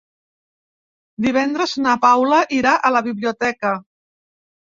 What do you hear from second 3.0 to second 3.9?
biblioteca.